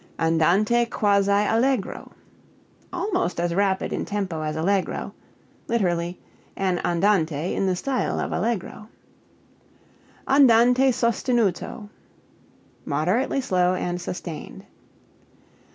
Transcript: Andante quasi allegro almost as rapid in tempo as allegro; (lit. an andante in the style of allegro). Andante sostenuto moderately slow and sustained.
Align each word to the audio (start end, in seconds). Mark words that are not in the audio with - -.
Andante 0.17 0.87
quasi 0.89 1.29
allegro 1.45 2.11
almost 2.91 3.39
as 3.39 3.53
rapid 3.53 3.93
in 3.93 4.03
tempo 4.03 4.41
as 4.41 4.55
allegro; 4.55 5.13
(lit. 5.67 5.83
an 6.55 6.79
andante 6.83 7.53
in 7.53 7.67
the 7.67 7.75
style 7.75 8.19
of 8.19 8.31
allegro). 8.31 8.89
Andante 10.27 10.89
sostenuto 10.91 11.87
moderately 12.83 13.41
slow 13.41 13.75
and 13.75 14.01
sustained. 14.01 14.65